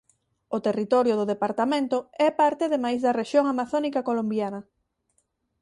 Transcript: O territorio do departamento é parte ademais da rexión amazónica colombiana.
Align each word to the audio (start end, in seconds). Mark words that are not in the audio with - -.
O 0.55 0.57
territorio 0.67 1.15
do 1.19 1.29
departamento 1.33 1.97
é 2.27 2.29
parte 2.41 2.61
ademais 2.65 2.99
da 3.01 3.15
rexión 3.21 3.45
amazónica 3.53 4.05
colombiana. 4.09 4.59